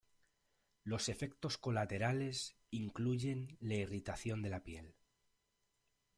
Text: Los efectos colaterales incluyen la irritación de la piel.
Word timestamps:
Los 0.83 1.09
efectos 1.09 1.59
colaterales 1.59 2.55
incluyen 2.71 3.55
la 3.59 3.75
irritación 3.75 4.41
de 4.41 4.49
la 4.49 4.63
piel. 4.63 4.95